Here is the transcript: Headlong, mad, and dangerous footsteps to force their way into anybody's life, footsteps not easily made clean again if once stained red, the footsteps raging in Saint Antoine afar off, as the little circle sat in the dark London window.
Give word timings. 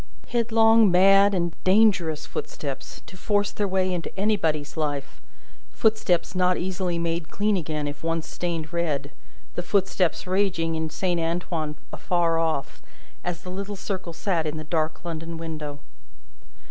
Headlong, 0.29 0.89
mad, 0.89 1.35
and 1.35 1.53
dangerous 1.63 2.25
footsteps 2.25 3.03
to 3.05 3.15
force 3.15 3.51
their 3.51 3.67
way 3.67 3.93
into 3.93 4.09
anybody's 4.19 4.75
life, 4.75 5.21
footsteps 5.69 6.33
not 6.33 6.57
easily 6.57 6.97
made 6.97 7.29
clean 7.29 7.55
again 7.55 7.87
if 7.87 8.03
once 8.03 8.27
stained 8.27 8.73
red, 8.73 9.11
the 9.53 9.61
footsteps 9.61 10.25
raging 10.25 10.73
in 10.73 10.89
Saint 10.89 11.19
Antoine 11.21 11.75
afar 11.93 12.39
off, 12.39 12.81
as 13.23 13.43
the 13.43 13.51
little 13.51 13.75
circle 13.75 14.11
sat 14.11 14.47
in 14.47 14.57
the 14.57 14.63
dark 14.63 15.05
London 15.05 15.37
window. 15.37 15.77